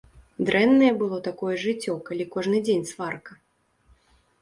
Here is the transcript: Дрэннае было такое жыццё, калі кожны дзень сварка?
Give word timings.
Дрэннае 0.47 0.89
было 1.01 1.19
такое 1.27 1.53
жыццё, 1.65 1.99
калі 2.09 2.29
кожны 2.35 2.65
дзень 2.67 2.91
сварка? 2.93 3.41